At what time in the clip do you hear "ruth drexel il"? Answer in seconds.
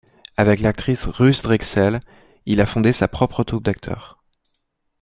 1.05-2.59